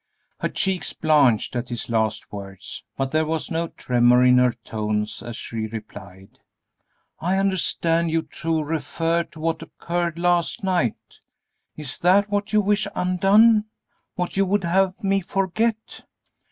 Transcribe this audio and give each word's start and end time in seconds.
Her 0.39 0.49
cheeks 0.49 0.93
blanched 0.93 1.55
at 1.55 1.69
his 1.69 1.87
last 1.87 2.31
words, 2.33 2.83
but 2.97 3.11
there 3.11 3.23
was 3.27 3.51
no 3.51 3.67
tremor 3.67 4.23
in 4.25 4.39
her 4.39 4.53
tones 4.53 5.21
as 5.21 5.37
she 5.37 5.67
replied, 5.67 6.39
"I 7.19 7.37
understand 7.37 8.09
you 8.09 8.23
to 8.41 8.63
refer 8.63 9.25
to 9.25 9.39
what 9.39 9.61
occurred 9.61 10.17
last 10.17 10.63
night; 10.63 11.19
is 11.77 11.99
that 11.99 12.31
what 12.31 12.51
you 12.51 12.61
wish 12.61 12.87
undone 12.95 13.65
what 14.15 14.35
you 14.35 14.43
would 14.47 14.63
have 14.63 15.03
me 15.03 15.21
forget?" 15.21 16.01